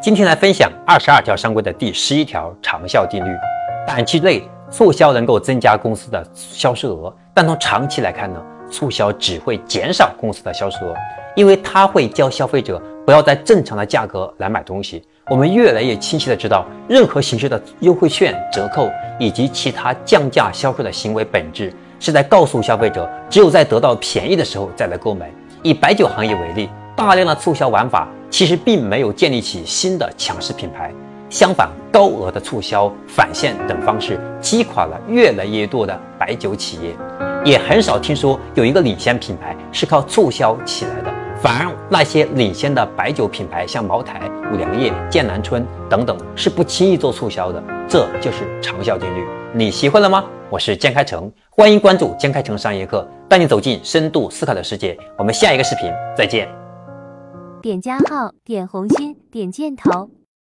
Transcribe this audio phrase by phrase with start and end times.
[0.00, 3.28] 今天来分享二十二条商规的第十一条长效定律。
[3.84, 8.40] 短期内促销能够增加公司的销售额，但从长期来看呢，
[8.70, 10.94] 促销只会减少公司的销售额，
[11.34, 15.02] 因为它会教消费者不要在正常的价格来买东西。
[15.28, 18.88] 我们越来越清晰的知道，任何形式的优惠券、折扣
[19.18, 25.28] 以及其他降价销售的行为本质是在告诉消费者，只有在得到便宜的时候再来购买。
[25.64, 30.92] 以白酒行业为例，大量的促销玩法其实并没有建立起新的强势品牌，
[31.30, 36.94] 相反，高额的促销、返现等方式击垮了越来越多的白酒企业，
[37.44, 41.12] 也很少听说有一个领先品牌是靠促销起来的。
[41.40, 44.20] 反而那些领先的白酒品牌，像茅台、
[44.52, 47.62] 五粮液、剑南春等等，是不轻易做促销的。
[47.88, 49.24] 这就是长效定律。
[49.54, 50.24] 你学会了吗？
[50.50, 54.98] 我是江开成，欢迎关注江开成商业课，带你走进深度思考的世界。
[55.16, 56.57] 我们下一个视频再见。
[57.60, 60.10] 点加号，点红心，点箭头。